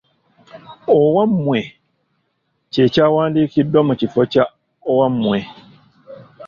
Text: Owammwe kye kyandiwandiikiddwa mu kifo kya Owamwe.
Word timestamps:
Owammwe 0.97 1.59
kye 2.71 2.85
kyandiwandiikiddwa 2.93 3.79
mu 3.87 3.93
kifo 3.99 4.21
kya 4.31 4.43
Owamwe. 4.91 5.39